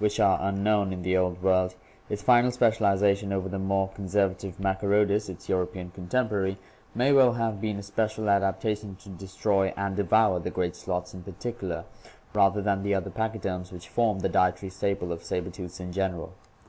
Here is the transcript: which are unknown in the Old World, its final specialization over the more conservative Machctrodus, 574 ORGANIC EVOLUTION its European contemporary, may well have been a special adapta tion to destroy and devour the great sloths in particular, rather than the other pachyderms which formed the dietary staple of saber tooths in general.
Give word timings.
which 0.00 0.18
are 0.18 0.40
unknown 0.42 0.92
in 0.92 1.02
the 1.02 1.16
Old 1.16 1.40
World, 1.40 1.76
its 2.10 2.20
final 2.20 2.50
specialization 2.50 3.32
over 3.32 3.48
the 3.48 3.56
more 3.56 3.88
conservative 3.90 4.56
Machctrodus, 4.58 5.28
574 5.28 5.30
ORGANIC 5.30 5.30
EVOLUTION 5.30 5.34
its 5.36 5.48
European 5.48 5.90
contemporary, 5.92 6.58
may 6.92 7.12
well 7.12 7.34
have 7.34 7.60
been 7.60 7.78
a 7.78 7.84
special 7.84 8.24
adapta 8.24 8.76
tion 8.76 8.96
to 8.96 9.08
destroy 9.10 9.72
and 9.76 9.94
devour 9.94 10.40
the 10.40 10.50
great 10.50 10.74
sloths 10.74 11.14
in 11.14 11.22
particular, 11.22 11.84
rather 12.34 12.60
than 12.60 12.82
the 12.82 12.96
other 12.96 13.10
pachyderms 13.10 13.70
which 13.70 13.86
formed 13.88 14.22
the 14.22 14.28
dietary 14.28 14.70
staple 14.70 15.12
of 15.12 15.22
saber 15.22 15.50
tooths 15.50 15.78
in 15.78 15.92
general. 15.92 16.32